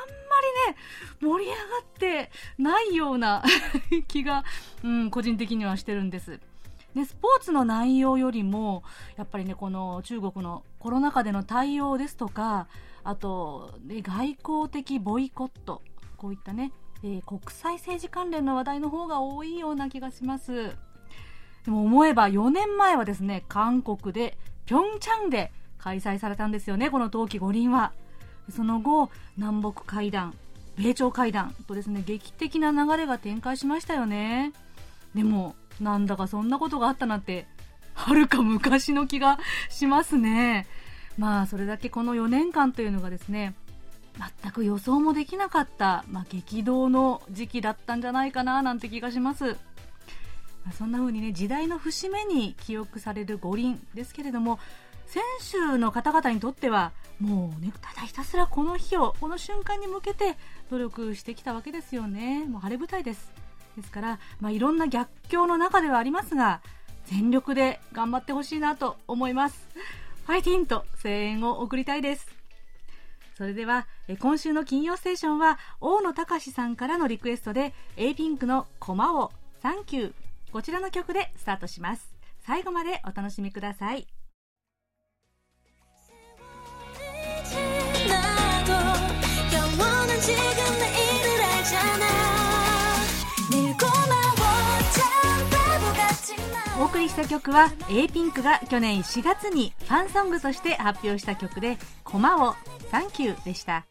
[0.68, 0.76] りね、
[1.22, 3.42] 盛り上がってないような
[4.06, 4.44] 気が、
[4.82, 6.38] うん、個人的にはしてるんです。
[6.94, 8.82] で、スポーツの内容よりも、
[9.16, 12.68] やっぱりね、この中国のコロナ禍での対応ですとか、
[13.04, 15.80] あと、ね、外交的ボイコット、
[16.18, 16.72] こういったね、
[17.04, 20.72] えー、国際政治関連の話題の方が多いような気がします。
[21.64, 27.92] でも思えば4年前はですね韓国でピョンチャンで開催されたんですよねこの冬季五輪は。
[28.50, 30.34] その後南北会談
[30.76, 34.52] 米朝会談とですね劇的な流れが展開しましたよね。
[35.14, 37.46] でもなんだかそんなことがあったなんて
[37.92, 39.38] はるか昔の気が
[39.68, 40.66] しますね。
[41.18, 43.54] まあそれだけこの4年間というのがですね
[44.42, 49.56] 全く予想もできなかった、まあ、激動の時期だったんじゃないかななんて気がします。
[50.64, 54.58] ま、そんな風にね、時代の節目に記憶される五輪ですけれども、
[55.06, 60.36] 選手の方々にとっては、もうね、ただひたすらこの日を、この瞬間に向けて
[60.70, 62.44] 努力してきたわけですよね。
[62.44, 63.32] もう晴れ舞台です。
[63.76, 66.60] ですから、まあ、いろんな逆境の中ではありますが、
[67.06, 69.68] 全力で頑張ってほしいなと思います。
[70.26, 72.33] ファイティンと声援を送りたいです。
[73.36, 80.12] それでは、え今週の金曜ステーションは、大野隆さんからのリクエストで、A ピンクの駒をサンキュー。
[80.52, 82.14] こちらの曲でスタートします。
[82.46, 84.06] 最後までお楽しみください。
[96.76, 102.56] お送りした曲は A ピンクが去年4月にファンソングとして発表した曲で「コマを
[102.90, 103.86] サンキューでした。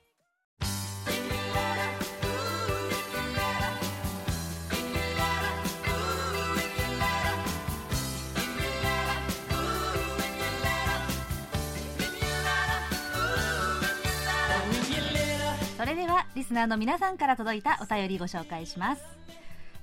[15.77, 19.22] それではリスナーの皆さんから届いたお便りご紹介します。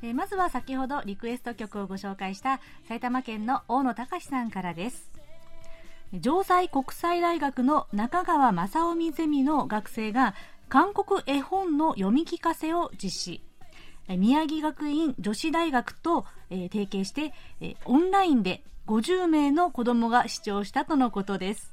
[0.02, 5.10] えー、まずは先ほどリクエスト曲をご紹介した埼玉県の大野隆さんからです。
[6.22, 10.34] 城西国際大学の中川正臣ゼミの学生が
[10.68, 13.42] 韓国絵本の読み聞かせを実施。
[14.08, 21.72] 宮城学院女子大学と、えー、提携して、えー、オンラインで50名の子供が視聴したとのことです。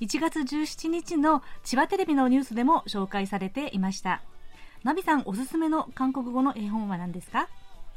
[0.00, 4.22] 1月17日の千葉テレビのニュースでも紹介されていました。
[4.86, 7.48] ナビさんおすすめの韓国語の絵本は何ですか？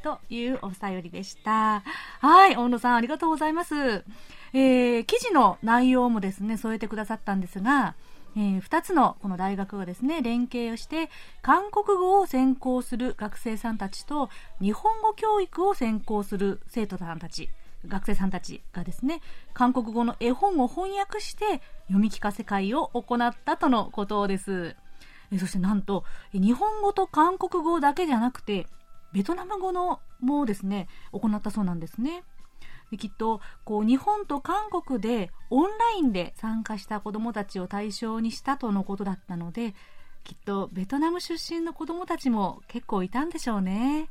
[0.01, 1.83] というお便りでした。
[2.19, 3.75] はい、大野さんありがとうございます。
[3.75, 7.93] えー、記事の内容もですね、添えてくださったんですが、
[8.35, 11.11] えー、2つのこの大学がですね、連携をして、
[11.43, 17.51] 韓国語を専攻する学生さんたちと、日本語教育を専攻する生徒さんたち、
[17.87, 19.21] 学生さんたちがですね、
[19.53, 24.75] 韓国語の絵本を翻訳して読み聞かせ会を行ったとのことです。
[25.37, 26.03] そしてなんと、
[26.33, 28.65] 日本語と韓国語だけじゃなくて、
[29.13, 32.23] ベトナム語のもですね、行ったそうなんですね。
[32.91, 39.75] できっとこう日本と韓国でオンラインで参加した子どもたちを対象にしたとのことだったので
[40.23, 44.09] きっとベトナム出身の子どもたちも結構いたんでしょうね。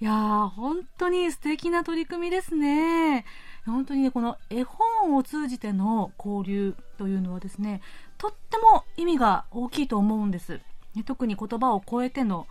[0.00, 3.24] いやー、本当に素敵な取り組みですね。
[3.64, 7.80] 本当にね、この絵本を通じての交流というのはですね、
[8.18, 10.60] とっても意味が大きいと思うんです。
[11.06, 12.46] 特に言葉を超えての、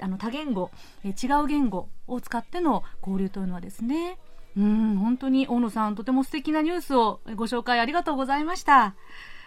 [0.00, 0.70] あの多言語、
[1.04, 4.18] 違う言語を使っての交流というのはですね、
[4.56, 8.94] うん、本当に大野さん、とても素敵なニュースをご紹介ありがとうございました。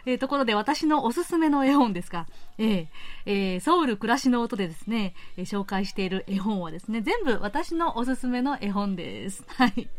[0.05, 2.27] えー、ところで私のおすすめの絵本ですが、
[2.57, 2.88] えー
[3.25, 9.44] えー、ソウル暮らしの音でですね、えー、紹介している絵本はですね、全部私のおすすめの絵本です。
[9.57, 9.89] はい。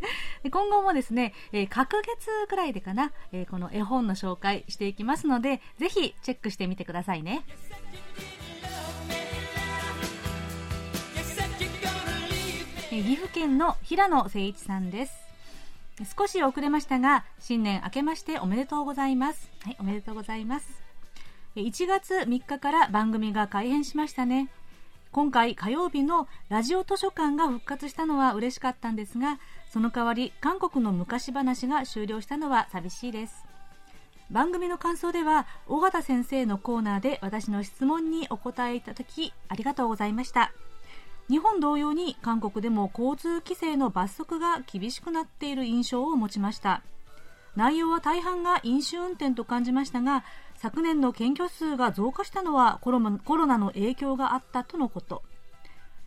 [0.50, 7.42] 今後もですね、えー、隔月くらいでかな、えー、この絵本の紹介していきますので、ぜひチェックしてみてくださいね。
[13.02, 15.27] 岐阜県の平野誠一さんです
[16.04, 19.50] 少し遅れましたが新年明けましておめでとうございます。
[19.62, 20.82] はいおめでとうございます。
[21.56, 24.48] 1月3日から番組が改編しましたね。
[25.10, 29.40] 今回火曜日のラジオ図書館が復活したのは嬉しかったんですが
[29.72, 33.44] その代わり韓国の昔話が終了したのは寂しいです。
[34.30, 40.52] 番組の感想では尾形先生のコーナーで私の質問にお答えいただきありがとうございました。
[41.28, 46.82] 日本同様に韓国でも交通規制の罰則が厳しくなっている印象を持ちました。
[47.54, 50.24] 内容は大半が飲酒運転と感じましたが
[50.56, 55.22] 昨年の検挙数が増加したのはコロナの影響があったとのこと。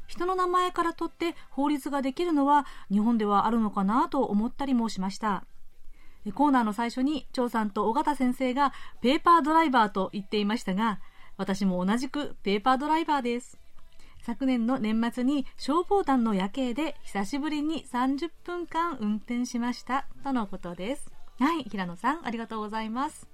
[0.08, 5.46] 人の名前から取って法律ができるのは日本ではあるのかなと思ったりもしました。
[6.34, 11.00] コーナーの最初に張さんと尾形先生がペーパードライバーと言っていましたが
[11.38, 13.61] 私も同じくペーパードライバーです。
[14.24, 20.06] 昨年の年末に消防団の夜景で久しぶりに30分間運転しました。
[20.24, 21.12] とのことです。
[21.40, 23.28] はい平野さんありがとうございます。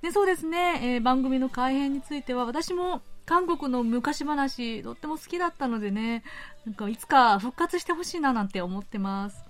[0.00, 6.24] でそうですね、えー、番組の改編については私も韓国の昔話とっても好きだったのでね
[6.66, 9.44] なんかいつか復活してほしいななんて思ってます。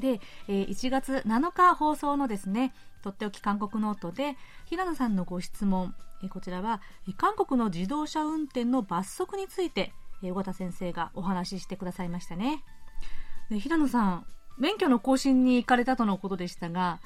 [0.00, 5.94] で、えー、1月7日放送のですねとっておき韓国ノートで平野さんのご質問
[6.28, 6.80] こちらは
[7.16, 9.92] 韓国の自動車運転の罰則について
[10.22, 12.62] 尾形先生がお話ししてくださいましたね。
[13.50, 14.26] で平野さん
[14.58, 17.00] 免許の更新に行かれたとのことでしたが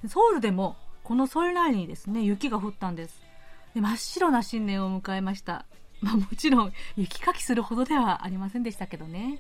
[0.09, 3.23] ソウルでも、このソルライにですね、雪が降ったんです。
[3.75, 5.67] で真っ白な新年を迎えました。
[6.01, 9.39] まあもちろん、雪かきするほどではありませんでしたけどね。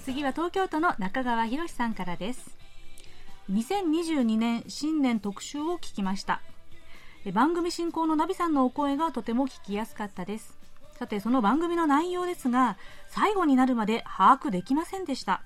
[0.00, 2.59] 次は東京都の中川博さんからです。
[3.50, 6.40] 2022年新年特集を聞きました。
[7.34, 10.56] 番組進行のナビさんのお声がとても聞きやすかったです。
[10.96, 12.76] さてその番組の内容ですが
[13.08, 15.42] 最後になるまで把握できませんでした。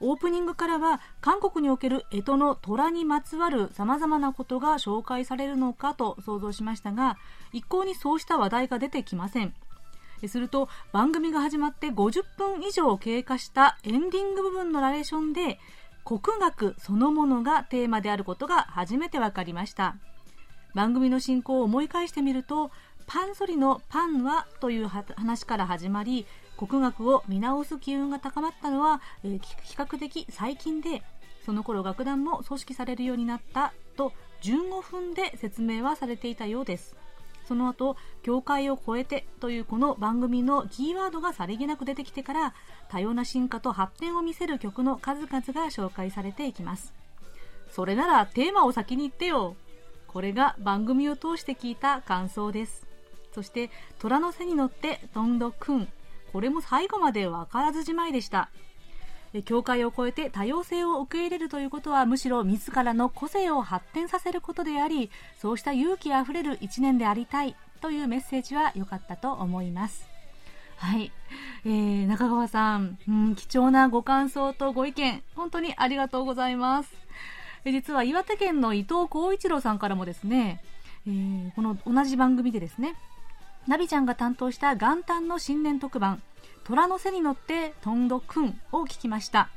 [0.00, 7.18] オープニングからは韓国における干支の虎にまつわる様々なことが紹介されるのかと想像しましたが
[7.52, 9.54] 一向にそうした話題が出てきません。
[10.26, 15.60] すると番組が始まって50分以上経過したエンディング部分のナレーションで
[16.08, 19.96] 国学そのものがテーマであることが初めて分かりました。
[20.74, 22.70] 番組の進行を思い返してみると
[23.06, 26.24] パンソリのパンはという話から始まり
[26.56, 31.02] 国学を見直す機運が高まったのは、えー、比較的最近で
[31.44, 36.96] その頃楽団も組織されるようになったと順を踏んで説明はされていたようです。
[37.48, 42.54] その後境界を越えてというこの番組のキーワードがさりげなく出てきてから
[42.90, 46.92] 多様な進化と発展を見せる曲の数々が紹介されていきます。
[47.70, 49.56] それならテーマを先に言ってよ。
[50.08, 52.86] これが番組を通して聞いた感想です。
[53.32, 55.88] そして虎の背に乗ってトンドくん
[56.34, 58.50] これも最後まで分からずじまいでした。
[59.44, 70.08] 境界を越えて多様性を受け入れるということはむしろ自らの個性を発展させることでありそうした勇気あふれる一年でありたいというメッセージは良かったと思います。
[70.76, 71.10] はい、
[71.64, 76.94] えー、中川さん、うん、貴重なご感想とご意見本当にありがとうございます。
[77.64, 80.62] 実は岩手県の伊藤浩一郎さんからもですね、
[81.06, 82.94] えー、この同じ番組でですね
[83.66, 86.22] ナビちゃんが担当した元旦の新年特番
[86.68, 89.48] 虎の背に乗ってトンドくんを聞きました。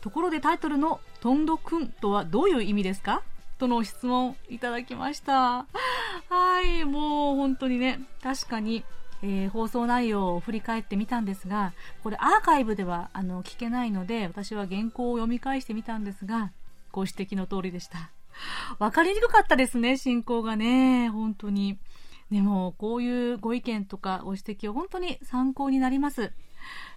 [0.00, 3.22] ところでタイトルのトンドくんとはどういう意味ですか？
[3.58, 5.66] との質問いただきました。
[6.28, 8.84] はいもう本当にね確かに
[9.22, 16.52] えー、放送内容を振り返ってみたんですがこれアーカイブではあの聞けないので私は原稿を読み返してみたんですが
[16.92, 18.10] ご指摘の通りでした。
[18.78, 21.08] 分かりにくかったですね進行がね。
[21.08, 21.78] 本当に。
[22.30, 26.32] でもこういうご意見とかご指摘は本当に参考になります。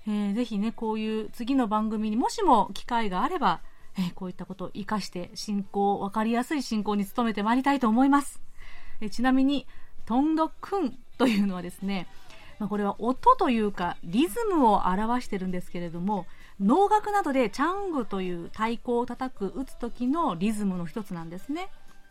[0.07, 3.61] えー、ぜひね、こういう次の番組にもしも機会があれば、
[3.97, 8.41] えー、こういったことを活かして進行、わかりやすい進行に努めてまいりたいと思います。
[9.01, 9.65] えー、ちなみに、
[10.05, 12.07] トンドくんというのはですね、
[12.59, 16.25] まあ、これは音というかリズムを表してるんですけれども、
[16.59, 21.69] 能楽などでチャングという太鼓を叩く、打つ時のリズムの一つなんですね。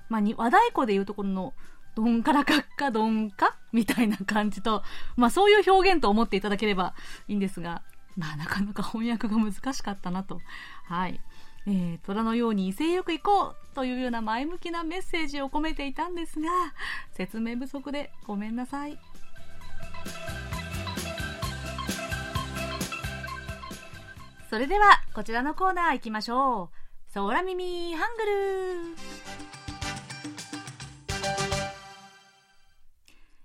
[0.08, 1.54] まあ、和太鼓でいうところの
[1.96, 4.82] ドンカラカッカドンカみたいな感じと、
[5.16, 6.94] まあそういう表現と思っていただければ
[7.26, 7.82] いいんですが、
[8.16, 10.40] まあなかなか翻訳が難しかったなと。
[10.84, 11.18] はい。
[11.66, 16.48] えー、虎のように威勢よく行こうというような前向きなメッセージを込めていたんですが、
[17.12, 18.98] 説明不足でごめんなさい。
[24.50, 26.86] それでは、こちらのコーナー行きましょう。
[27.14, 29.55] 空耳ハングル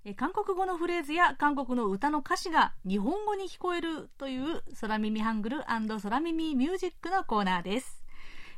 [0.04, 8.02] え韓国語のフレーズや韓国の歌の歌詞が日本語に聞こえるという空耳ハングル空耳ミュージックのコーナーです。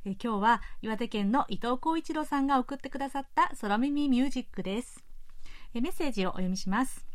[0.06, 5.04] え今日は岩手県の伊藤浩一郎さんが送ってくださった空耳ミュージックです。
[5.74, 7.06] えメッセージをお読みします。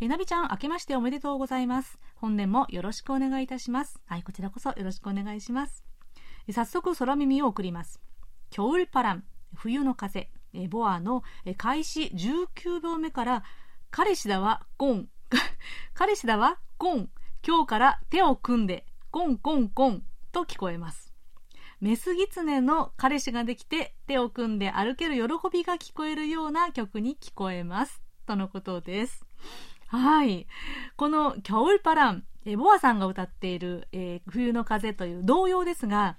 [0.00, 1.98] えなびちゃん、明けましておめでとうございます。
[2.14, 4.00] 本年もよろしくお願いいたします。
[4.06, 5.84] はい、こちらこそよろしくお願いします。
[6.46, 8.00] え早速空耳を送ります。
[8.48, 11.22] キョウルパラン、冬の風、えボアの
[11.56, 13.44] 開始19秒目から
[13.90, 15.08] 彼氏だわ、ゴン。
[15.94, 17.10] 彼氏だわ、ゴン。
[17.46, 21.14] 今日から手を組んで、コンコンコンと聞こえます。
[21.80, 28.02] メスギツネの彼氏ができて手を組んで歩ける喜びが聞こえるような曲に聞こえます。
[28.26, 29.24] とのことです。
[29.86, 30.46] はい。
[30.96, 36.16] このキョウルパラン、えボアさんが歌っている、えー、冬の風という童謡ですが、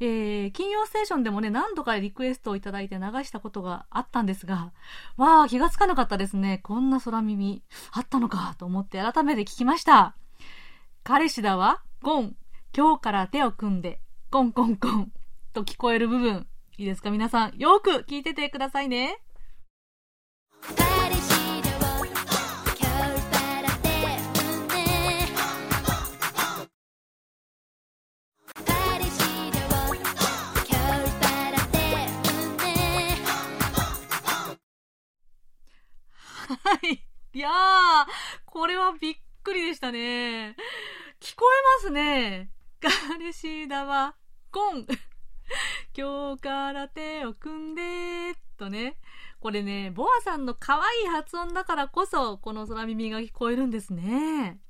[0.00, 4.72] えー、金曜ステーションでもね、何度かリクエストをいただいて流したことがあったんですが、
[5.16, 6.60] わあ、気がつかなかったですね。
[6.62, 10.16] こんな空耳あったのかと思って改めて聞きました。
[11.04, 12.36] 彼氏だわ、ゴン。
[12.76, 15.12] 今日から手を組んで、コンコンコン
[15.52, 16.48] と聞こえる部分。
[16.76, 17.10] いいですか？
[17.12, 19.20] 皆さん、よく聞いててくださいね。
[36.44, 37.02] はい。
[37.32, 37.52] いやー、
[38.44, 40.56] これはびっくりでしたね。
[41.20, 42.50] 聞こえますね。
[42.80, 44.14] 彼氏だわ、
[44.50, 44.86] コン。
[45.96, 48.98] 今日から手を組んで、とね。
[49.40, 54.60] これね、ボアさんの可愛い発音だからこそ、この空耳が聞こえるんですね。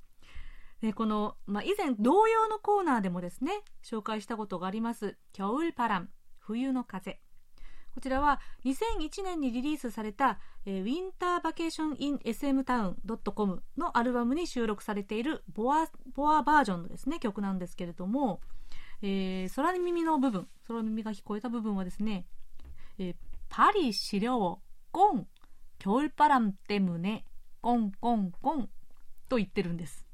[0.80, 7.18] でこの、まあ、以前同様のコーナーでもですね、紹介したことがあります、キョウルパラン、冬の風。
[7.93, 12.97] こちらは2001年にリリースされた、えー、ウィンターバケーションイン SM タウン
[13.35, 18.39] .com のアルバムに収録されているボアボアバージョンのですね曲なんですけれども、
[19.01, 22.25] えー、空耳の部分空耳が聞こえた部分はですね、
[22.99, 23.15] えー、
[23.49, 24.59] パリ資料
[24.91, 25.27] コン
[25.79, 27.23] 겨울바람때문에
[27.61, 28.69] コンコンコン
[29.27, 30.05] と言ってるんです、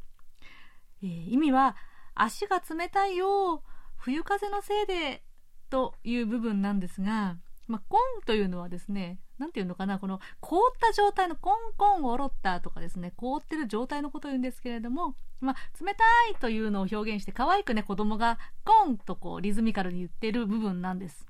[1.04, 1.76] えー、意味は
[2.16, 3.64] 足が冷たいよ
[3.98, 5.24] 冬風のせいで
[5.70, 7.38] という部分なんですが
[7.70, 21.26] まあ、コンというのはですね、なんていうのかな、この凍った状態のコンコンおろったとかですね、凍ってる状態のことを言うんですけれども、まあ、冷たいというのを表現して可愛くね、子供がコンとこうリズミカルに言ってる部分なんです。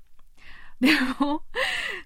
[0.80, 1.42] でも、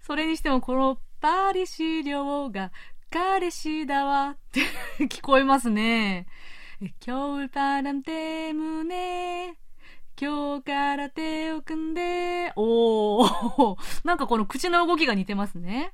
[0.02, 2.70] それにしてもこのパリシ料が
[3.10, 4.60] 彼氏だわって
[5.06, 6.26] 聞こえますね。
[7.06, 9.54] 今日바람때문에
[10.19, 13.75] 今日から手を組んで、おー、
[14.07, 15.93] なんかこの口の動きが似てますね。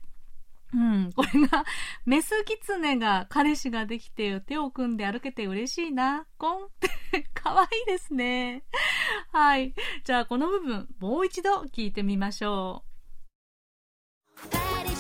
[0.74, 1.12] うん。
[1.13, 1.66] これが、
[2.06, 6.25] メスキツネが彼氏ができて手を組んで歩けて嬉しいな。
[6.38, 6.68] コンっ
[7.12, 8.63] て、 かわいいですね。
[9.34, 9.74] はい。
[10.04, 12.84] じゃあこの部分、もう一度聞いてみましょ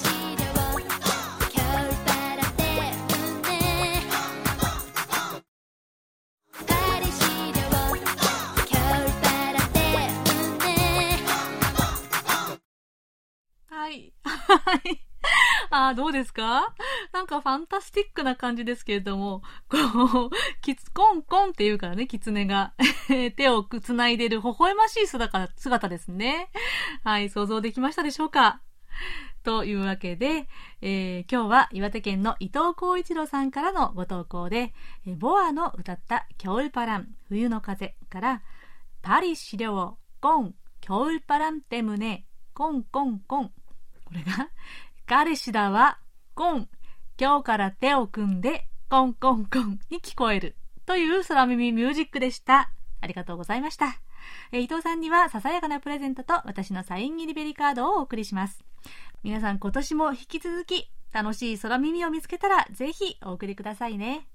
[0.07, 0.10] う。。
[14.23, 15.01] はい。
[15.69, 16.73] あどうですか？
[17.13, 19.77] なんかファンタスティックな感じですけれども、こ
[20.27, 20.29] う、
[20.61, 22.73] キツ、コンコンって言うからね、キツネが。
[23.37, 26.49] 手を繋いでる微笑ましい姿姿ですね。
[27.03, 28.61] はい、想像できましたでしょうか？
[29.43, 30.47] というわけで、
[30.81, 34.73] えー、今日は岩手県の伊藤浩一郎さんからのご投稿で、
[35.07, 38.41] えボアの歌った「キョウルパラン冬の風」から
[39.01, 43.51] 「パリ資料コンキョウルパランテムネコンコンコン」
[44.11, 44.49] これが、
[45.05, 45.97] 彼氏だわ、
[46.35, 46.67] コン。
[47.17, 50.57] 今日から手を組んで、コンコンコンに聞こえる。
[50.85, 52.71] という空耳ミュージックでした。
[52.99, 54.01] ありがとうございました。
[54.51, 58.63] え伊藤さんにはささやかなプレゼントと私のサイン入りベリカードをお送りします。
[59.23, 64.27] 皆さん今年も引き続き楽しい空耳を見つけたらぜひお送りくださいね。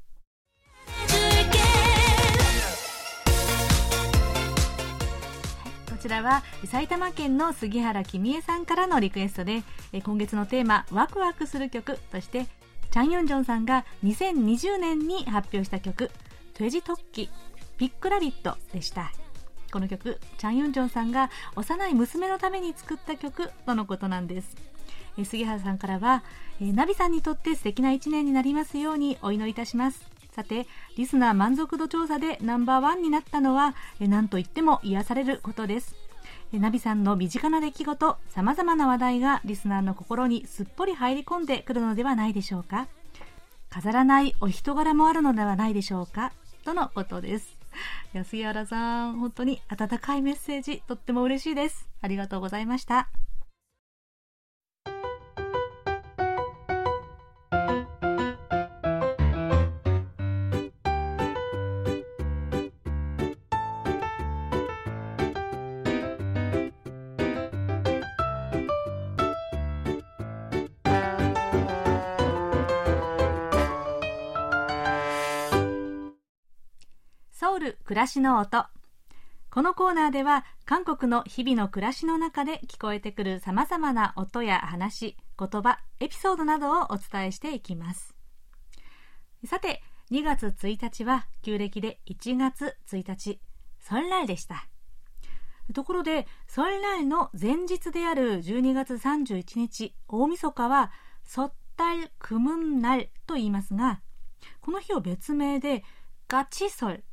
[6.06, 9.64] ちらは埼玉県の杉原君江さんからのリクエストで
[10.04, 12.46] 今月のテーマワクワクする曲として
[12.92, 16.10] チャン・ユンジョンさんが2020年に発表した曲
[16.54, 17.28] 「トゥエジトッキ
[17.76, 19.10] ピックラビット」でした。
[19.72, 24.56] この曲チャン・ユンジョンさんが幼い娘のために作った曲とのことなんです。
[25.24, 26.22] 杉原さんからは
[26.60, 30.15] ナビさんにとって素敵な一年になりますようにお祈りいたします。
[30.36, 30.66] さて、
[30.98, 35.96] リスナー満足度調査でナンバーワンになったのは、何と言っても癒されることです。
[36.52, 42.86] ナビさんの身近な出来事、様々な話題がリスナーの心にすっぽり入り込んでくるのではないでしょうか。
[43.70, 46.32] 飾らないお人柄もあるのではないでしょうか。
[46.66, 47.56] とのことです。
[48.12, 51.88] 安原さん、本当に温かいメッセージ、とっても嬉しいです。
[52.02, 53.08] ありがとうございました。
[77.86, 78.66] 暮らしの音
[79.48, 88.16] このコーナーでは韓国の日々の暮らしの中で聞こえてくる様々な音や話、言葉、エピソードなどをお伝えしていきます。
[89.46, 93.40] さて、2月1日は旧暦で1月1日、
[93.78, 94.66] ソンライでした。
[95.72, 100.90] ところで、ソンライの前日である12月31日、大晦日は、
[101.24, 104.00] ソッタルクムンナルと言いますが、
[104.60, 105.84] この日を別名で、
[106.26, 107.04] ガチソル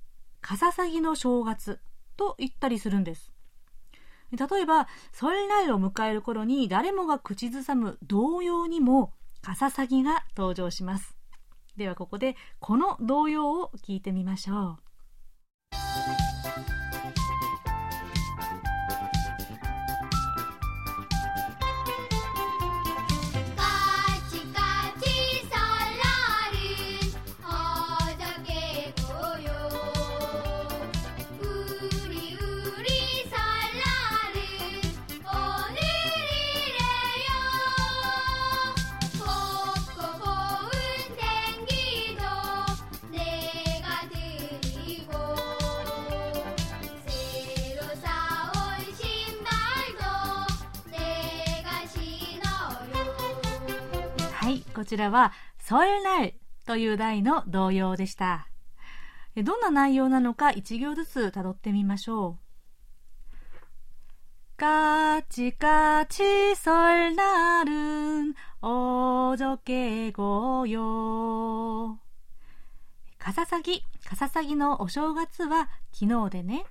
[0.44, 1.80] カササギの正月
[2.18, 3.32] と言ったりするんです。
[4.32, 11.16] 例えば、ソルライを迎える頃に誰もが口ずさむ童謡にもカササギが登場します。
[11.78, 16.23] ではここでこの童謡を聞いてみましょう。
[54.84, 58.50] こちらは、ソエルナイという題の童謡でした。
[59.42, 62.38] どんな内容なのか一行ずつ辿ってみましょう。
[64.58, 71.98] カチカチソルナルン、おじょけごよ。
[73.18, 76.66] カササギ、カササギのお正月は昨日でね。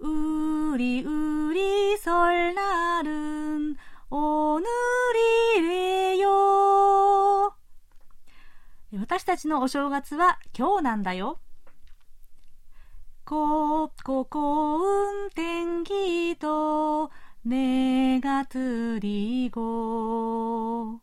[0.00, 3.76] うりうりソルナルン、
[9.24, 11.38] 私たちのお正月は今日なんだよ。
[13.24, 17.10] こ、こ、こ、運転気と、
[17.42, 21.00] ねがつりご。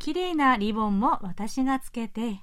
[0.00, 2.40] 綺麗なリボンも私がつけて、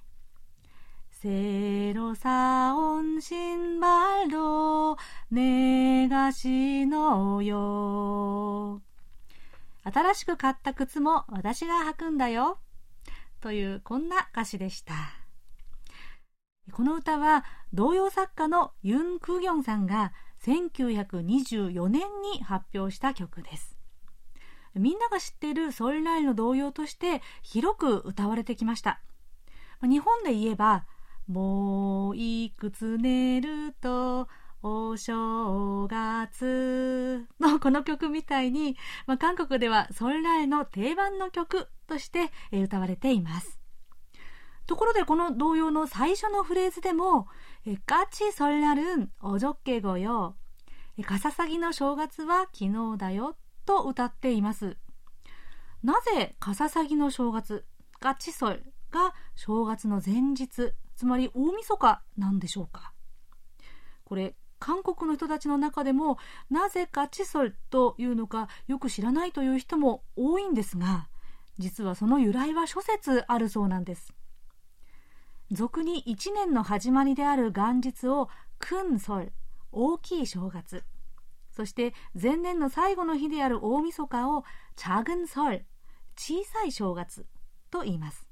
[1.11, 4.95] せろさおんしんばろ、
[5.29, 8.81] ねがしのよ。
[9.83, 12.59] 新しく買った靴も私が履くんだよ。
[13.43, 14.93] というこんな歌詞でした。
[16.71, 20.13] この歌は童謡作家のユン・クギョンさんが
[20.45, 23.77] 1924年に発表した曲です。
[24.75, 29.01] みんなが知っているソルライの童謡として広く歌われてきました。
[29.81, 30.85] 日本で言えば、
[31.27, 34.29] もういくつ寝ると
[34.65, 43.59] お正月のこの曲みたいに、まあ、韓国ではソルライの定番の曲として歌われています。
[44.65, 47.27] ところでこの童謡の最初のフレーズでも、
[47.85, 50.37] ガチソルラルンおじょっけごよ。
[51.03, 54.77] カササギの正月は昨日だよと歌っています。
[55.83, 57.65] なぜカササギの正月、
[57.99, 62.93] ガチソルが正月の前日、つまり大晦日なんでしょうか？
[64.05, 66.17] これ韓国の人たちの中でも
[66.49, 71.09] なぜガチソルというのかよく知らないという人も多いんですが
[71.59, 74.13] 実はその由来は諸説あるそうなんです。
[75.51, 79.33] 俗に1年の始まりである元日をクンソル
[79.73, 80.85] 大きい正月。
[81.51, 84.45] そして前年の最後の日である大晦日を
[84.77, 85.65] チャグンソル
[86.15, 87.25] 小さい正月
[87.69, 88.25] と言います。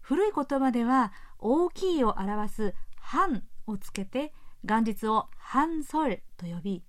[0.00, 4.32] 古い言葉では大きいを表す半をつけて
[4.66, 6.84] 元日を半ソルと呼び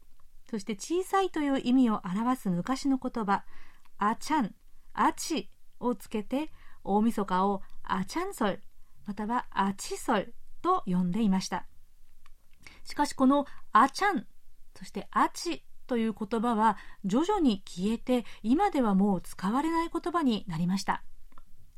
[0.50, 3.44] そして小さいという意味を表す昔の言葉
[3.98, 4.54] あちゃん
[4.94, 6.52] あちをつけて
[6.84, 8.62] 大晦日をあちゃんソル
[9.06, 11.66] またはあちソルと呼んでいました。
[12.84, 14.26] しかしこのあちゃん
[14.76, 21.04] そしてあちという言葉は徐々に消えて今ではもう使われない言葉になりました。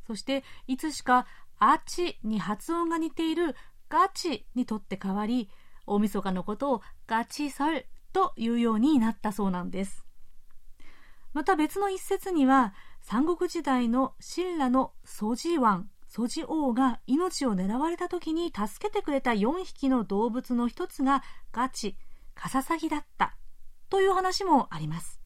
[0.08, 1.28] そしていつしか
[1.60, 3.56] あちに発音が似ている
[3.90, 5.50] ガチにとって変わり
[5.90, 10.06] 大晦日のことをガチソルというようになったそうなんです。
[11.34, 21.98] また別の一節には三国時代の神羅のソジワンソジ王が命を狙われた時に助けてくれた4匹の動物の一つがガチ
[22.34, 23.36] カササギだった
[23.90, 25.20] という話もあります。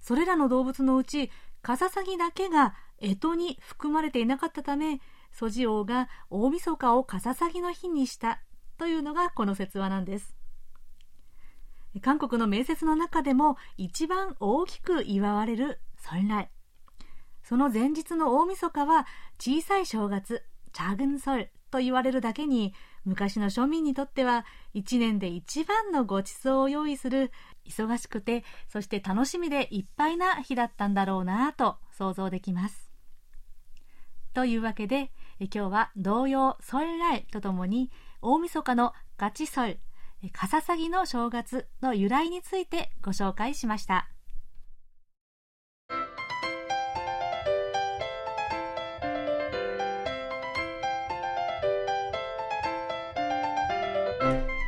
[0.00, 1.30] それらの動物のうち
[1.62, 5.00] カササギだけが干支に含まれていなかったため
[5.32, 8.40] ソジ王が大晦日をカササギの日にした
[8.78, 10.36] というのがこの説話なんです。
[12.00, 16.50] 韓国の名説の中でも一番大きく祝われるソンライ
[17.42, 19.06] その前日の大晦日は
[19.38, 27.30] 小さい正月チャグンソルと言われるだけに昔の庶民にとっては一年で一番のご馳走を用意する
[27.66, 32.90] 忙しくてそして楽しみでいっぱいな日だったんだろうなと想像できます。
[34.34, 37.90] というわけで今日は童謡ソルライとともに
[38.28, 39.78] 大晦日のガチソル
[40.32, 44.10] カササギの正月の由来についてご紹介しました。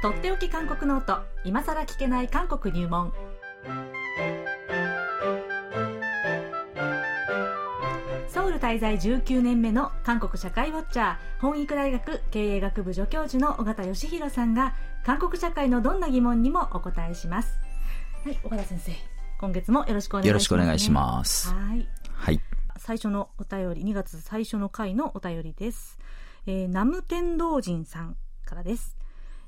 [0.03, 3.12] とっておき韓国ノート今さら聞けない韓国入門。
[8.59, 17.59] 滞在19年目の韓国社会ウォッチャー本育大学経営学部助教授の尾形義弘さんが韓国社会のどんな疑問にもお答えします。
[18.25, 18.92] はい尾形先生
[19.40, 21.55] 今月もよろしくお願いします、ね、よろしくお願いします。
[21.55, 22.40] はい、はい、
[22.77, 25.99] 最初のお便り2月最初の回のお便りです、
[26.47, 28.97] えー、ナム天道人さんからです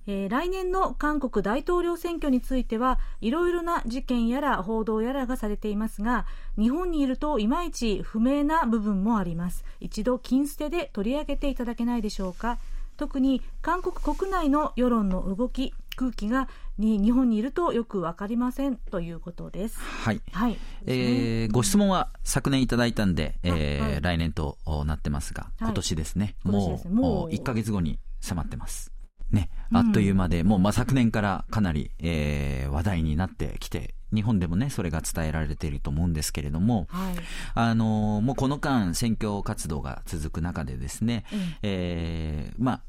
[0.07, 6.27] えー、来年の韓国大統領選挙についてはいろいろな事件やら報道やらがされていますが
[6.59, 12.59] 日本にいるといまいち不明な部分もあります一度金捨てで取り上げていただけないでしょうか
[12.97, 19.79] 特に韓国国内の世論の動き空気がに日本にいるとよく分かりませんということです。
[19.79, 20.21] はい。
[20.33, 20.57] はい。
[20.87, 26.37] えー、ご質問は昨年いただいたんで、えー、はい、来年となってますが、今年ですね。
[26.45, 28.93] はい、もう、もう1ヶ月後に迫ってます。
[29.31, 37.15] ね、あっという間で、もう、まあ、昨年からかなり、えー、話題になってきて、日本でもね、それが伝えられていると思うんですけれども、はい、
[37.55, 42.83] あの、もうこの間、選挙活動が続く中でですね、うん、えー、まあ、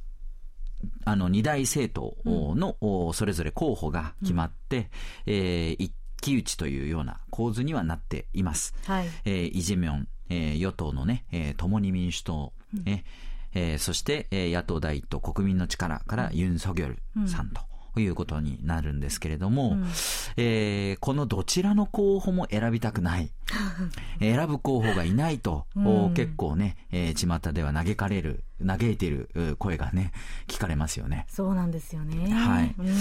[1.06, 4.84] あの、二大政党の、うん、それぞれ候補が決まって、うん、
[5.28, 8.74] えー、一騎打ちというような構図にはなっています。
[8.86, 12.54] はい、えー、イ・ジェミョン、えー、与党のね、えー、共に民主党、
[12.86, 13.04] ね、
[13.54, 17.62] えー、そして、えー、野党第一党国民の力からユン・ソギョルさんと。
[17.94, 19.84] ということになるんですけれども、うん、
[20.38, 23.32] えー、このどちらの候補も選びたくない。
[24.22, 30.14] 選ぶ候補がいないと、うん、結構ね、えー、巷では嘆かれる、嘆いている声がね、
[30.48, 31.26] 聞かれますよね。
[31.28, 32.32] そうなんですよね。
[32.34, 32.74] はい。
[32.78, 32.96] うん、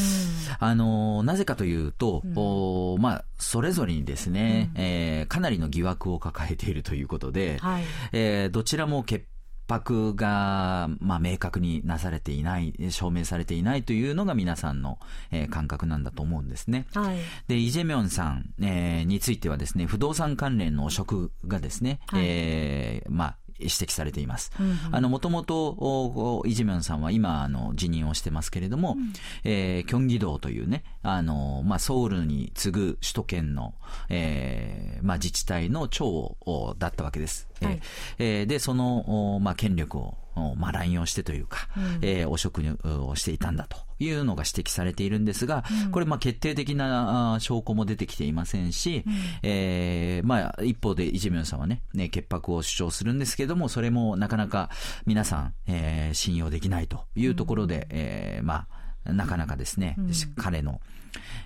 [0.59, 9.25] あの、なぜかというと、うん、おまあ、それぞれにですね、うん、えー、かなりの疑惑を抱えているということで、はい、えー、どちらも潔
[9.71, 14.99] 白が、まあ、明確になされていない、証明されていないというのが皆さんの、
[15.31, 16.87] えー、感覚なんだと思うんですね。
[16.95, 24.51] はい、で、イ・ジェミョンさん、えー、についてはですね、不動産関連の汚職がですね、はい、えー、まあ、指摘されています。
[24.91, 29.13] あの、もともと、イ・ジェミョンさんは今、あの、辞任をしてますけれども、うん、
[29.45, 33.75] えー、キョンギ道というね、あの、まあ、ソウルに次ぐ首都圏の、
[34.09, 36.39] えー、まあ、自治体の長
[36.79, 37.50] だったわけです。
[37.67, 37.81] はい、
[38.19, 40.15] えー、で、その、まあ、権力を、
[40.57, 54.71] まあ、乱用してというか、うん、えー、汚職をしていたんだというのが指摘されているんですが、うん、これ、まあ、決定的な証拠も出てきていませんし、うん、えー、まあ、一方でイ・ジェミョンさんはね、ね、潔白を主張するんですけれども、それもなかなか
[55.07, 58.67] 皆さん、えー、信用できないというところで、うん、えー、ま
[59.05, 59.97] あ、なかなかですね、
[60.37, 60.81] 彼の、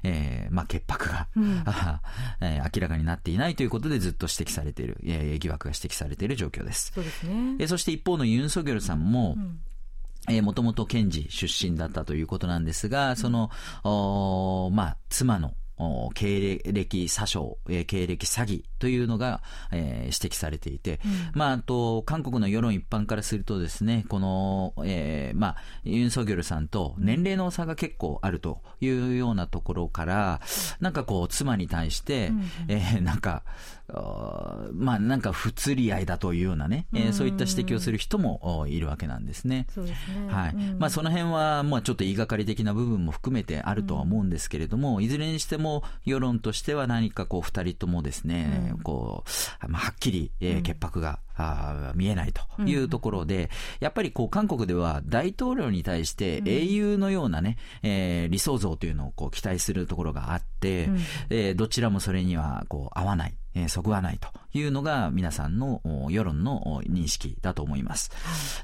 [0.02, 1.64] えー、まあ、潔白が、うん、
[2.40, 6.92] えー、明らかになっていないということでずっと指摘されている、えー、疑惑が指摘されている状況です。
[6.94, 7.56] そうですね。
[7.58, 9.60] えー、そして一方のユン・ソギョルさんも、うん
[10.28, 13.50] えー、もともと検事出身だったということなんですが、その、
[13.82, 15.54] おまあ、妻の
[16.14, 30.40] 経歴詐称、経歴詐欺というのが、えー、指摘されていて、うん、まあ、あと、韓国の世論一般からするとですね、この、えー、まあ、ユン・ソギョルさんと年齢の差が結構あるというようなところから、
[30.80, 33.42] なんかこう、妻に対して、うん、えー、なんか、
[34.72, 39.66] まあなんか不釣り合いだというようなね、えー、そういった指摘をする人もいるわけなんですね。
[39.74, 40.32] そうですね。
[40.32, 40.54] はい。
[40.78, 49.24] まあその辺は、まあちょっと言いがかり的な部分も含めてあるとは思うんですけれども、いずれにしても世論としては何かこう二人ともですね、こ
[49.62, 53.48] う、まあはっきり、えー、潔白があ見えないというところで、うん、
[53.80, 60.98] やっぱりこう韓国では大統領に対して英雄のようなね、うん、えー、理想像というのをこう期待するところがあって、うん、
[61.30, 63.34] えー、どちらもそれにはこう合わない。
[63.54, 68.10] えー、そぐわないというのが皆さんの世論の認識だと思います。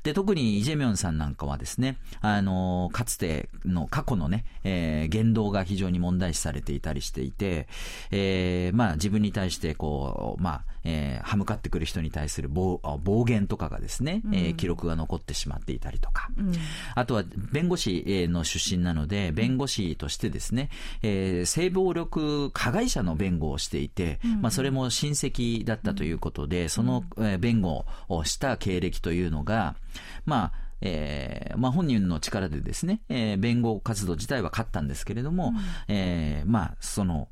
[0.02, 7.68] で、特にイ・ジェミョンさんなんかはですね、あの、かつての過去のね、えー、言動が非常に問題視されていたりしていて、
[8.10, 16.52] えー、まあ自分に対してこう、まあ、えー、歯向かってくる人に対する暴暴言とかがですね、うん、えー、記録が残ってしまっていたりとか、うん、
[16.94, 20.70] あとは弁護士の出身なので、弁護士としてですね、
[21.02, 29.76] えー、性暴力加害者の弁護をしていて、うん、まあそれも親戚だったということで、その、えー、弁護をした経歴というのが、
[30.24, 37.28] まあ、えー、まあ本人の力でですね、えー、弁護活動自体は勝ったんですけれども、うん、えー、まあその、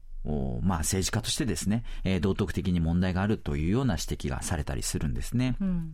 [0.63, 5.57] まあ、政治家としてですね、え、道徳的に問題があるというような指摘がされたりするんですね。
[5.61, 5.93] うん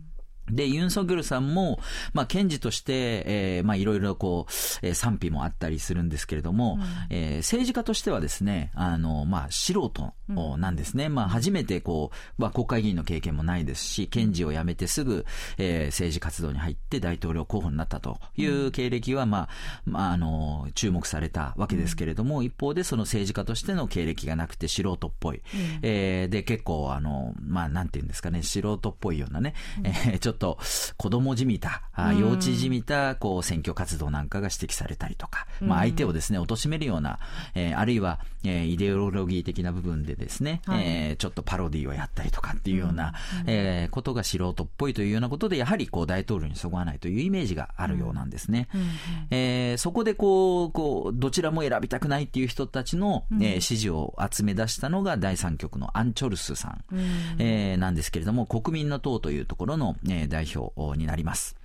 [0.51, 1.79] で、ユン・ソギョルさんも、
[2.13, 10.13] まあ、検事として、えー、まあ、いろいろこう、えー、賛否もあったりするんですけれども、うん、えー、政治家としてはですね、あの、まあ、素人
[10.57, 11.05] なんですね。
[11.05, 15.25] うん、まあ、初めてこう、まあ、国会議員の経験もないですし、検事を辞めてすぐ、
[15.57, 19.49] えー、政治活動に入って大統領候補になったという経歴は、まあ、
[19.85, 25.37] まあ、あの、注目されたわけですけれども、うん、一方でその政治家としての経歴がなくて素人っぽい。
[25.37, 25.41] うん、
[25.81, 29.53] えー、で、結構、あの、まあ、なんていうんですかね、素人っぽいようなね、
[29.83, 30.57] えー、ちょっとと
[30.97, 31.83] 子供じみた、
[32.19, 37.19] 幼稚じみた、こう、選挙活動なんかが指摘されたりとか、まあ、相手をですね、貶めるような、
[37.53, 48.67] えー、あるいは、えー、イデオロギー的な部分でですね、はい、えー、ちょっとパロディをやったりとかっていうような、うん、えー、ことが素人っぽいというようなことで、やはりこう、大統領にそぐわないというイメージがあるようなんですね。
[48.73, 48.89] うん、
[49.31, 56.99] えー、そこでこう、こう、どちらも選びたくないっていう人たちの、うん、えー、支持を集め出したのが第三局のアン・チョルスさん、うん、
[57.39, 61.55] えー、なんですけれども、国民の党というところの、えー、代表になります。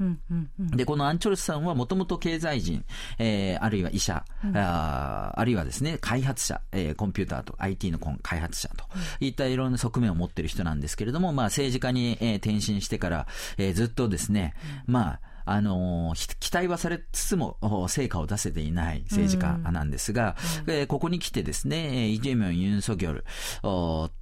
[0.58, 2.84] で、このアンチョルスさんはもともと経済人、
[3.18, 8.84] えー、あるいは医者、うん、ああるいはですね、開発者、えー、コンピューターと IT の開発者と
[9.20, 13.26] いったいろんな側面を持っている人なんですけれども、まあ政治家に、えー、転身してから、
[13.58, 14.54] えー、ずっとですね、
[14.86, 17.56] まあ、あの期待はされつつも
[17.88, 20.74] 成果を出せていない政治家なんですが、うん。
[20.74, 23.24] えー、ここに来てですね、イ・ジェミョン、ユン・ソギョル、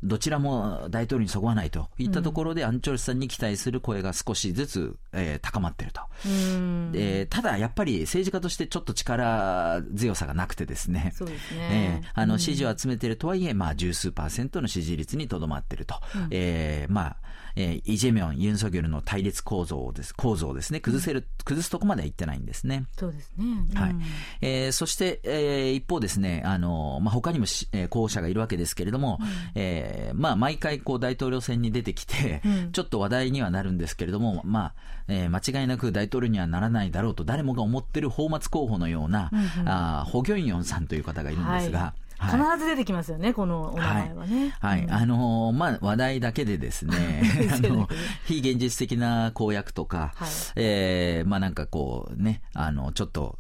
[0.02, 6.92] どちらも大統領にそぐわないといったところで、アン・チョルスさんに期待する声が少しずつ、えー、高まっていると、うん。
[6.92, 7.26] で。
[7.26, 12.00] ただ、やっぱり政治家としてちょっと力強さがなくてですね、そうですね。
[12.04, 15.96] えー、あの支持を集めているとはいえ、まあ、十数パーセントの支持率にとどまっていると。
[16.14, 17.16] うん、えー、まあ
[17.56, 22.84] えー、イ・ジェミョン、ユン・ソギョルの対立構造です、構造をですね、崩せせる、崩すとこまでは行ってないんですね。
[22.98, 23.44] そうですね。
[23.74, 23.96] はい。
[24.42, 34.74] えー、そして、えー、一方ですね、あの、まあ、他にもし、えー、候補者がいるわけですけれども、うん、えー、まあ、毎回、こう、大統領選に出てきて、うん、ちょっと話題にはなるんですけれども、まあ、
[35.08, 44.54] えー、間違いなく大統領にはならないだろうと誰もが思ってる泡沫候補のような、うんうん、あホギョンヨンさんという方がいるんですが、はい必ず出てきますよね、このお名前はね。
[44.60, 44.80] はい。
[44.80, 47.22] はい、あのー、まあ、話題だけでですね、
[47.54, 47.88] あの、
[48.24, 53.38] 非現実的な公約とか、はい、えー、まあなんかこうね、あの、ちょっと、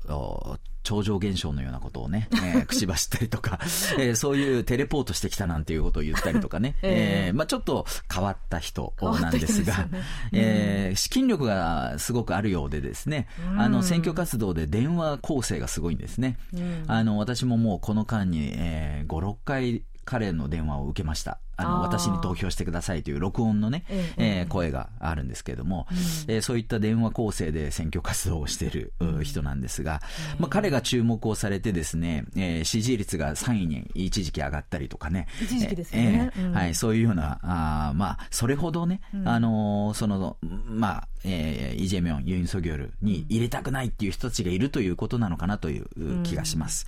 [0.88, 3.58] 超常現象のようなことをね、 えー、口走ったりとか、
[3.98, 13.26] えー、そういうテレポートしてきたなんていうことを言ったりとかね、 えー、えー、まあちょっと変わった人なんですが、ね、えー、資金力がすごくあるようでですね、
[13.58, 16.38] あの、選挙活動で電話構成がすごいんですね。
[16.86, 21.38] あの、私ももうこの間に、えー、5、6回彼の電話を受けました。
[21.58, 25.96] あの、私に投票してくださいという録音のね、ええー、声があるんですけれども、うん、
[26.34, 28.92] えー、そういった電話構成で選挙活動をしている
[29.22, 30.00] 人なんですが、
[30.38, 35.26] まあ、彼が注目をされてですね、えー、支持率が3位に一時期上がったりとかね。
[35.42, 36.30] 一時期ですね。
[36.36, 45.88] えー、はい、そういうような、あまあ、それほどね、うん、あのその、まあ、えー、イ・ジェミョン、ユン・ソギョルに入れたくないっていう人たちがいるということなのかなという
[46.22, 46.86] 気がします。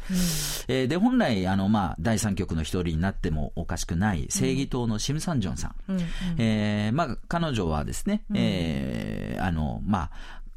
[0.69, 5.75] うん、えー、で、本来、あの、まあ、第三局の一人になってもおかしくない正義義党のシム・サンジョンさん。
[5.89, 6.05] うんうん、
[6.39, 10.11] えー、まあ、彼女はですね、うん、えー、あの、まあ、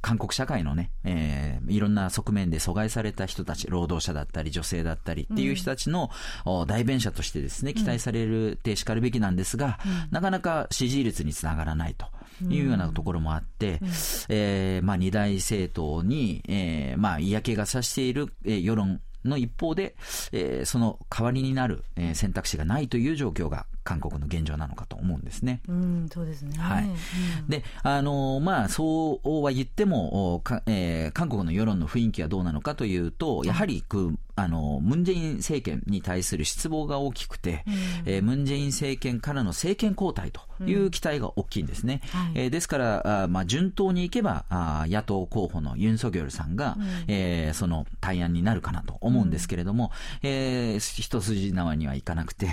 [0.04, 6.10] 韓国社会のね、えー、いろんな側面で阻害された人たち、労働者だったり、女性だったりっていう人たちの、
[6.46, 12.08] うん、代弁者としてですね、期待されるってしかるべきなんですが、うん、なかなか支持率につながらないと。
[12.50, 13.90] いうようなところもあって、うん、
[14.30, 19.96] えー、まあ、二大政党に、えー、まあ、嫌気がさしている、えー、世論の一方で、
[20.32, 25.62] えー、その代わりになる、えー、選択肢がないという状況が韓国の現状なのかと思うんですね。
[25.68, 26.58] うん、そうですね。
[26.58, 26.86] はい。
[26.86, 37.74] うん、で、あの、まあ、そうは言っても、かえー、韓国の世論の雰囲気はどうなのかというと、やはり、くあの、ムン・ジェイン政権に対する失望が大きくて、うん、
[38.06, 42.02] えー、ムン・ジェイン政権からの政権交代という期待が大きいんですね。
[42.14, 49.92] うんはい、えー、ですから、あまあ、順当にいけばあ、野党候補のユン・ソギョルさんが、うん、えー、その対案になるかなと思うんですけれども、
[50.24, 52.52] うん、えー、一筋縄にはいかなくて、うん、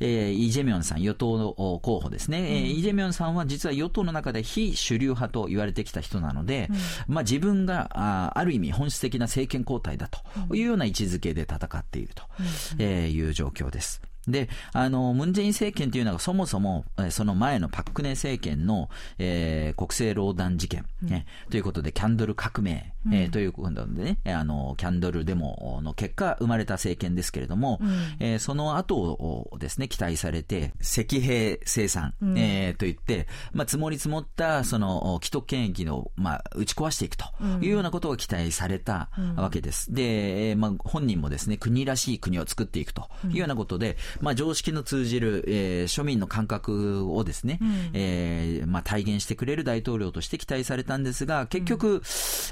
[0.00, 6.70] えー、イ・ジェミョンさん、与党の候補ですね、うん、えー、イ・ジェミョンさんは実は与党の中で非主流派と言われてきた人なので、
[7.06, 12.22] まあ、自分があある意味本質的な政権交代だというような位置づけで戦っていると、
[12.78, 14.00] えいう状況です。
[14.28, 27.88] で、あの、ムンジェイン政権というのがそもそも、その前のパククネ政権の、えー、国政労団事件、ね、うん、ということで、キャンドル革命、うん、えー、ということでね、あの、キャンドルデモの結果生まれた政権ですけれども、うん、
[28.20, 37.24] えー、その後をですね、期待されて、石兵生産、うん、えー、といって、まあ、積もり積もった、その、既得権益を、まあ、打ち壊していくと
[37.60, 39.92] いうようなことが期待されたわけです。
[39.92, 52.00] で、まあ、本人もですね、国らしい国を作っていくというようなことで、まあ、常識の通じる、えー、庶民の感覚をですね、うん、えー、まあ、体現してくれる大統領として期待されたんですが、結局、うん、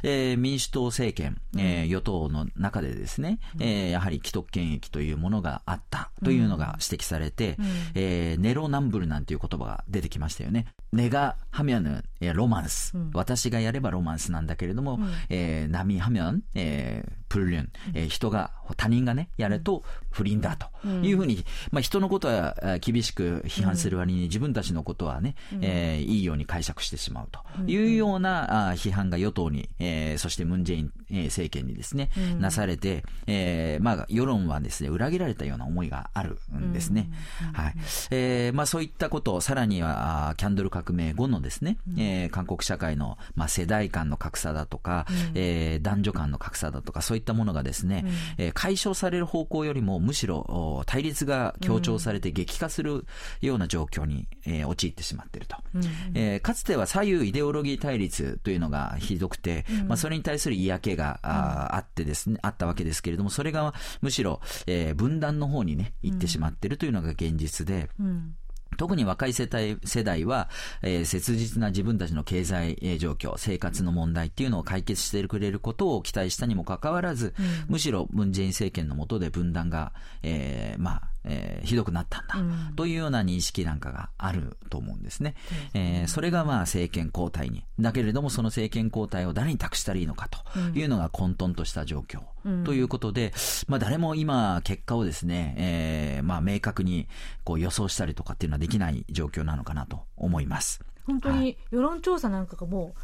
[0.03, 10.67] えー、民主党政権、えー、与党の中でですね、うん、えー、やはり既得権益というものがあったというのが指摘されて、うん、えー、ネロナンブルなんていう言葉が出てきましたよね。
[10.93, 20.67] ネガハミャヌ、えロマンス、私がやればロマンスなんだけれども、うん、えー、ナミハミャン、えー、プルリュン、えー、人が、他人がね、やると不倫だと
[21.03, 37.11] いうふうに、まあ人のことは厳しく批判する割に自分たちのことはね、うん、えー、いいように解釈してしまうというような、あ批判が与党に、えー、そしてムン・ジェイン、えー、政権にですね、うん、なされて、えー、まあ世論はですね、裏切られたような思いがあるんですね。
[37.53, 37.75] はい。
[38.11, 48.05] えー、まあそういったこと、さらには、キャンドル革命後のですね、うん、えー、韓国社会の、まあ世代間の格差だとか、うん、えー、男女間の格差だとか、そういったものがですね、
[48.39, 53.07] うん、えー、解消される方向よりもむしろ対立が強調されて激化する
[53.41, 55.83] ような状況に、えー、陥ってしまっていると、うん、
[56.15, 68.35] えー、かつては左右イデオロギー対立というのがひどくて、うん、まあ、それに対する嫌気が、ああってですね、あったわけですけれども、それがむしろ、えー、分断の方にね、行ってしまっているというのが現実で、うん
[68.77, 70.49] 特に若い世代世代は、
[70.83, 79.93] えー、切実な自分たちの経済状況、生活の問題っていうのを解決してくれることを期待したにもかかわらず、うん、むしろムン・ジェイン政権の下で分断が、
[80.23, 85.35] えー、まあ、えー、ひどくなったんだ、うん、というような認識なんかがあると思うんですね。
[85.75, 87.65] うん、えー、それがまあ政権交代に。
[87.79, 92.21] だけれどもその政権交代を誰に託したらいいのかというのが混沌とした状況。
[92.65, 93.33] ということで、
[93.67, 97.09] まあ誰も今結果をですね、えー、まあ明確に
[97.45, 100.81] こう予想したりとかっていうのはできない状況なのかなと思います。
[101.07, 103.01] 本当に世論調査なんかがもう、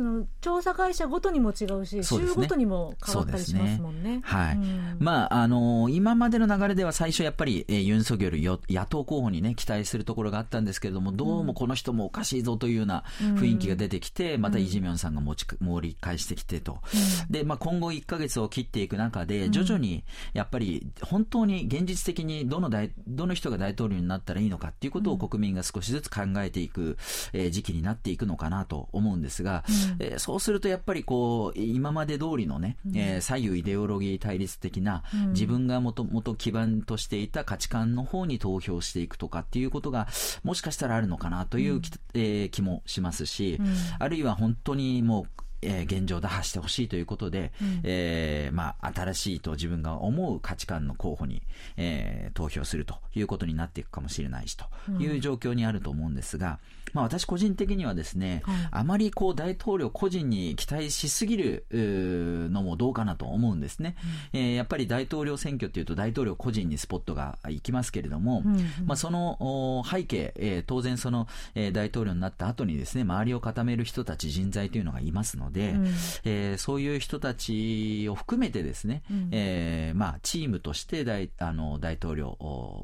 [0.00, 4.16] その調査会社ごとにも違うし、週ごとにも変わったりしますもんね。
[4.16, 4.20] ね。
[4.24, 26.96] はい、うん、まああのー、今までの流れでは最初やっぱり、えー、ユン・ソギョル野党候補にね期待するところがあったんですけれども、どうもこの人もおかしいぞというような雰囲気が出てきて、うん、またイ・ジミョンさんが持ち盛り返してきてと、うん、でまあ今後1か月を切っていく中で徐々にやっぱり本当に現実的にどの大どの人が大統領になったらいいのかっていうことを国民が少しずつ考えていく、
[27.34, 40.08] えー、時期になっていくのかなと思うんですが、うん、えー、そうするとやっぱりこう今まで通りのね、うん、えー、左右イデオロギー対立的な、うん、自分がもともと基盤としていた価値観の方に投票していくとかっていうことが
[40.44, 41.82] もしかしたらあるのかなという、うん、
[42.14, 43.60] えー、気もしますし、
[43.98, 51.42] あるいは本当にもうえー、現状を打破してほしいということで、うん、えー、まあ、新しいと自分が思う価値観の候補に、
[51.76, 54.66] えー、投票するということになっていくかもしれないしと
[54.98, 56.58] いう状況にあると思うんですが、
[56.92, 63.96] まあ、私個人的にはですね、はい、あまりこう大統領個人に期待しすぎるのもどうかなと思うんですね、
[64.32, 75.86] うん、えー、やっぱり大統領選挙っていうと大統領個人にスポットがいきますけれども、うんうん、まあ、その背景、えー、当然その、えー、大統領になった後にですね周りを固める人たち人材というのがいますので、うん、
[76.24, 82.36] えー、そういう人たちを含めてですね、うん、えー、まあ、チームとして大あの大統領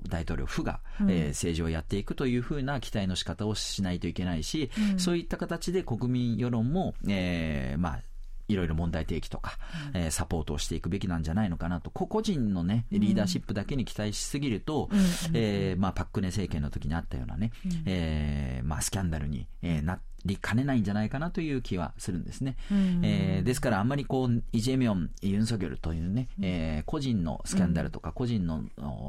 [0.08, 8.00] 大統領府が、うん、えー、政治をやっていくというふうな期待の仕方をしないといけないし、うん、そういった形で国民世論も、えー、まあ、
[8.48, 9.58] いろいろ問題提起とか、
[9.94, 14.98] うん、えー、サポートをしていくべきなんじゃないのかなと、個々人のね、リーダーシップだけに期待しすぎると、うん、
[15.34, 22.56] えー、まあ、パックネ政権の時にあったようなね、うん、えー、まあ、スキャンダルに、えー、なりかねないんじゃないかなという気はするんですね。
[23.02, 28.64] えー、ですから、あんまりこう、イ・ジェミョン、ユン・ソギョルというね、えー、個人のスキャンダルとか、個人の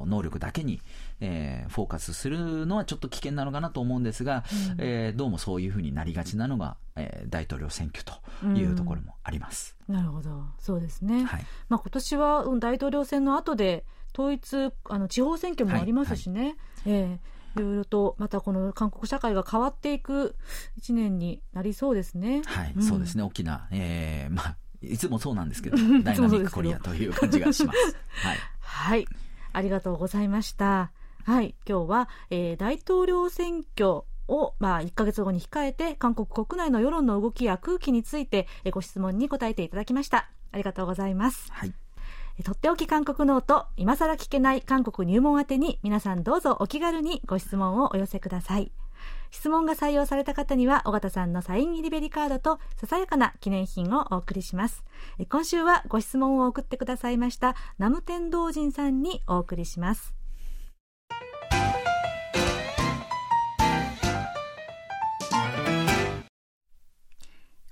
[0.06, 0.82] 能力だけに、
[1.20, 8.14] えー、フォーカスするのはちょっと危険なのかなと思うんですが、うん、えー、どうもそういうふうになりがちなのが、えー、大統領選挙と
[8.48, 9.76] いうところもあります。
[9.88, 11.26] うん、なるほど、そうですね。
[11.26, 16.40] はい、まあ今年は大統領選の後で統一あの地方選挙もありますしね。
[16.40, 16.56] はいはい、
[16.86, 20.36] えーいろいろとまたこの韓国社会が変わっていく
[20.78, 22.42] 一年になりそうですね。
[22.46, 23.24] はい、うん、そうですね。
[23.24, 27.80] 大きな、えー、まあ、いつもそうなんですけど、 ダイナミックコリアという感じがします。
[28.22, 28.38] はい。
[28.60, 29.08] はい。
[29.54, 30.92] ありがとうございました。
[31.24, 40.30] はい、今日は、えー、大統領選挙を、まあ、1ヶ月後に控えて、韓国国内の世論の動きや空気について、えー、ご質問に答えていただきました。
[40.52, 41.52] ありがとうございます。
[41.52, 41.74] はい。
[42.44, 48.72] とっておき韓国ノート、今更聞けない韓国入門宛てに、皆さんどうぞお気軽にご質問をお寄せください。
[49.32, 54.86] 質問が採用された方には、尾形さんのサイン入りベリカードと、ささやかな記念品をお送りします。
[55.30, 60.14] 今週はご質問を送ってくださいました、ナムテン道人さんにお送りします。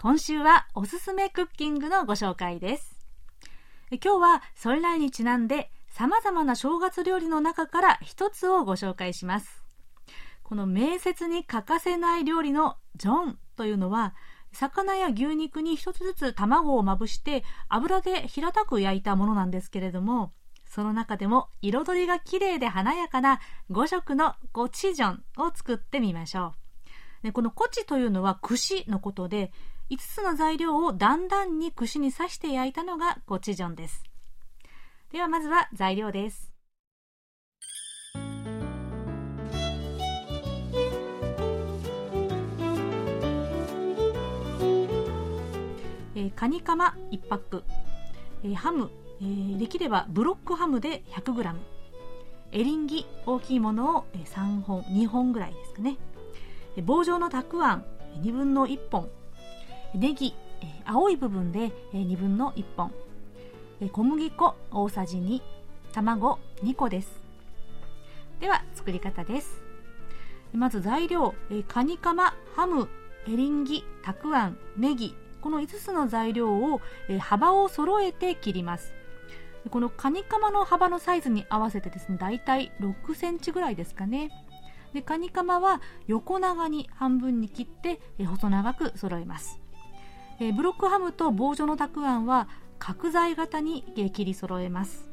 [0.02, 2.95] 今週はおすすめクッキングのご紹介です。
[4.04, 9.64] 今日はソンライにちなんで様々な正月料理の中から一つをご紹介します。
[10.44, 14.14] この名節に欠かせない料理のジョンというのは、
[14.52, 20.34] 魚や牛肉に一つずつ卵をまぶして油で平たく焼いたものなんですけれども、
[20.68, 23.40] その中でも彩りが綺麗で華やかな
[23.72, 26.54] 5色のゴチジョンを作ってみましょ
[27.24, 27.32] う。
[27.32, 29.52] このコチというのは串のことで、
[29.92, 34.04] 5つの材料をだんだんに串に刺して焼いたのがゴチジョンです。
[35.12, 36.52] ではまずは材料です。
[46.18, 47.64] えー、カニカマ1パック、
[48.44, 48.90] えー、ハム、
[49.22, 51.56] えー、できればブロックハムで 100g
[52.54, 55.98] エリンギ大きいものを3本2本ぐらいですかね。
[56.84, 57.86] 棒状のたくあん。
[58.22, 59.12] 2分の1本。
[59.96, 62.92] ネギ、え青い部分で、え2分の1本、
[63.80, 65.42] え小麦粉大さじ2
[65.94, 67.22] 卵2個です。
[68.42, 69.62] では作り方です。
[70.54, 72.90] まず材料、えカニカマハム
[73.28, 75.16] エリンギたくあんネギ。
[75.42, 78.94] この5つの材料を、え幅を揃えて切ります。
[79.70, 84.30] このカニカマの幅のサイズに合わせてですねだいたい6センチぐらいですかね。
[84.94, 89.65] でカニカマは横長に半分に切って細長く揃えます。
[90.40, 92.48] えー、ブロックハムと棒状のたくあんは
[92.80, 93.84] 角材型に
[94.14, 95.10] 切り揃えます。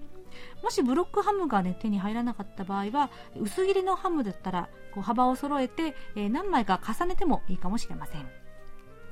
[0.62, 8.26] もしブロックハムが、ね、手に入らなかった場合は薄切りのハムだったらこう幅を揃えて、えー、何枚か重ねてもいいかもしれません。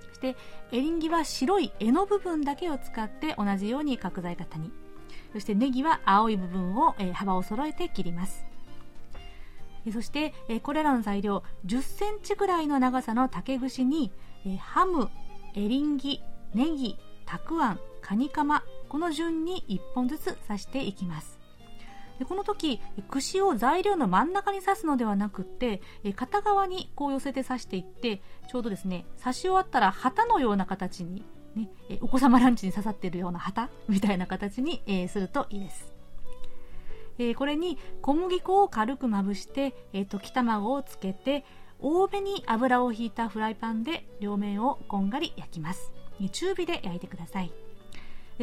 [0.09, 0.37] そして
[0.73, 4.73] エリンギは白い柄の部分だけを使って同じように角材型に。
[5.33, 8.45] そしてネギは青い部分を、えー、幅を揃えて切ります。
[9.93, 14.13] そして、え、これらの材料10センチぐらいの長さの竹串に、
[14.47, 15.09] え、ハム
[15.55, 16.23] エリンギ
[16.55, 21.39] ネギたくあんカニカマこの順に1本ずつ刺していきます。
[22.19, 25.81] でこの時串を材料の真ん中に刺すのではなくって
[26.17, 28.21] 片側にこう寄せて刺していって
[28.51, 31.25] ちょうどですね刺し終わったら旗のような形に、
[31.57, 31.71] ね、
[32.03, 35.95] お子様ランチに刺さっているような旗みたいな形に、えー、するといいです。
[37.19, 41.45] えー、これに小麦粉を軽くまぶして、えー、溶き卵をつけて
[41.83, 45.93] 多めに油を引いたフライパンで両面をこんがり焼きます。
[46.33, 47.53] 中火で焼いてください。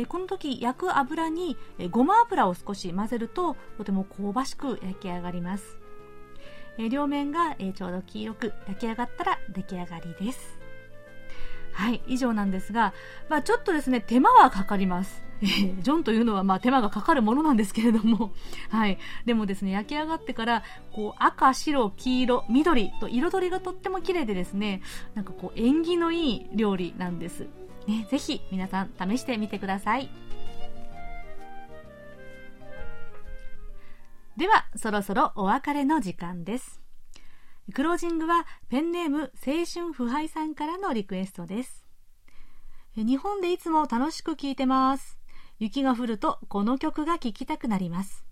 [0.08, 1.56] この時焼く油に
[1.92, 5.78] ごま油を少し混ぜるととても香ばしく焼き上がります。
[6.90, 10.57] 両面がちょうど黄色く焼き上がったら出来上がりです。
[11.78, 12.94] はい以上なんですが、
[13.30, 18.34] まあ、ちょっとですね手間はかかりますジョンというのはまあ手間がかかるものなんですけれども、
[18.70, 18.98] はい。
[19.26, 24.82] でもですね、焼き上がってから、こう赤、白、黄色、緑と彩りがとっても綺麗でですね、
[25.14, 27.46] なんかこう縁起のいい料理なんです。
[27.86, 30.10] ね、ぜひ皆さん試してみてください。
[34.38, 36.87] では、そろそろお別れの時間です。
[37.74, 41.86] クロージングはペンネーム青春腐敗さんからのリクエストです。
[42.96, 45.18] 日本でいつも楽しく聴いてます。
[45.60, 48.26] 雪が降るとこの曲が聴きたくなります。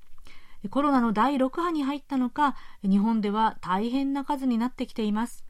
[0.69, 5.45] コロナの第6波に入ったのか、日本では大変な数になってきています。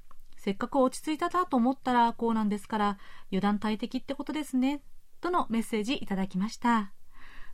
[0.45, 2.97] せっかく落ち着いたなと思ったらこうなんですから
[3.31, 4.83] 油断大敵ってことですね
[5.19, 6.91] とのメッセージいただきました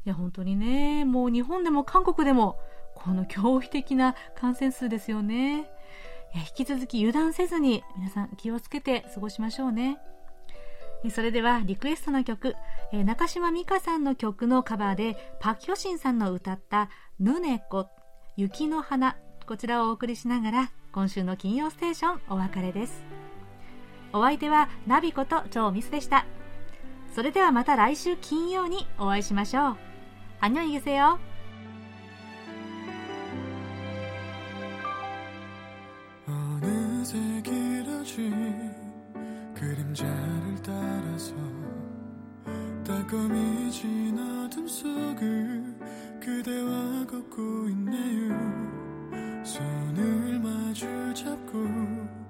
[0.06, 2.58] いや本当にねもう日本でも韓国でも
[2.96, 5.70] この驚異的な感染数ですよね
[6.35, 9.99] 引き続き油断せずに皆さん気をつけて過ごしましょうね
[11.11, 12.57] それではリクエストの曲
[12.93, 16.89] 中島美嘉さんの曲のカバーでパク・ヒョシンさんの歌った「
[17.21, 17.89] ヌネコ
[18.37, 23.05] 雪の花」こちらをお送りしながら今週の金曜ステーションお別れです
[24.13, 26.27] お相手はナビこと超ミスでした
[27.15, 29.77] それではまた来週金曜にお会いしましょう
[30.41, 31.30] 안녕히계세
[37.02, 38.72] 어느새 길어진
[39.56, 41.34] 그림자를 따라서
[42.86, 45.76] 따끔이진 어둠 속을
[46.20, 48.38] 그대와 걷고 있네요.
[49.44, 50.86] 손을 마주
[51.16, 52.21] 잡고